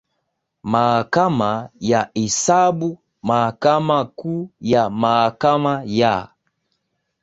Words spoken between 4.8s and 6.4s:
Mahakama ya